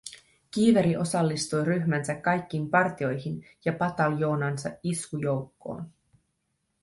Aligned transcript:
Kiiveri 0.51 0.97
osallistui 0.97 1.63
ryhmänsä 1.65 2.15
kaikkiin 2.15 2.69
partioihin 2.69 3.45
ja 3.65 3.73
pataljoonansa 3.73 4.69
iskujoukkoon 4.83 5.89